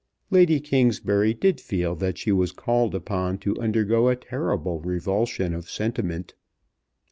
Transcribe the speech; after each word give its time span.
Lady 0.31 0.59
Kingsbury 0.59 1.31
did 1.31 1.61
feel 1.61 1.93
that 1.93 2.17
she 2.17 2.31
was 2.31 2.51
called 2.51 2.95
upon 2.95 3.37
to 3.37 3.55
undergo 3.59 4.07
a 4.07 4.15
terrible 4.15 4.79
revulsion 4.79 5.53
of 5.53 5.69
sentiment. 5.69 6.33